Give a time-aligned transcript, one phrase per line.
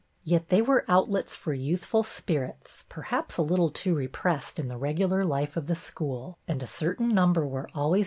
[0.23, 4.75] Yet they were outlets for youthful spirits,— perhaps a little too re pressed in the
[4.79, 7.99] regular life of the school,— and a certain number were always e.